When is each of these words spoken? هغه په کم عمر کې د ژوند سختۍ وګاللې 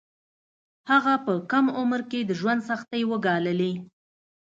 هغه 0.91 1.13
په 1.25 1.33
کم 1.51 1.65
عمر 1.79 2.01
کې 2.11 2.19
د 2.25 2.31
ژوند 2.39 2.61
سختۍ 2.69 3.01
وګاللې 3.07 3.73